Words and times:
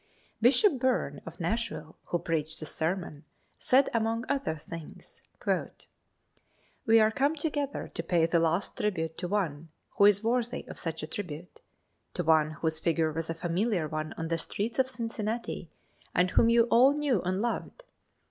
Bishop 0.41 0.79
Byrne, 0.79 1.21
of 1.27 1.39
Nashville, 1.39 1.95
who 2.07 2.17
preached 2.17 2.59
the 2.59 2.65
sermon, 2.65 3.23
said 3.59 3.87
among 3.93 4.25
other 4.27 4.55
things: 4.55 5.21
"We 6.87 6.99
are 6.99 7.11
come 7.11 7.35
together 7.35 7.87
to 7.89 8.01
pay 8.01 8.25
the 8.25 8.39
last 8.39 8.75
tribute 8.75 9.15
to 9.19 9.27
one 9.27 9.69
who 9.91 10.05
is 10.05 10.23
worthy 10.23 10.65
of 10.67 10.79
such 10.79 11.03
a 11.03 11.07
tribute 11.07 11.61
to 12.15 12.23
one 12.23 12.49
whose 12.63 12.79
figure 12.79 13.11
was 13.13 13.29
a 13.29 13.35
familiar 13.35 13.87
one 13.87 14.13
on 14.17 14.29
the 14.29 14.39
streets 14.39 14.79
of 14.79 14.87
Cincinnati, 14.89 15.69
and 16.15 16.31
whom 16.31 16.49
you 16.49 16.63
all 16.71 16.97
knew 16.97 17.21
and 17.21 17.39
loved. 17.39 17.83